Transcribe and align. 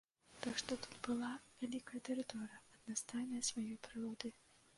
Так 0.43 0.53
што 0.61 0.77
тут 0.85 0.95
была 1.07 1.29
вялікая 1.61 1.99
тэрыторыя, 2.09 2.63
аднастайная 2.79 3.45
сваёй 3.53 3.79
прыродай. 3.91 4.31